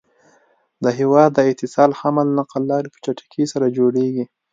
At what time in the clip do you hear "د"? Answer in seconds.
0.83-0.85, 1.33-1.39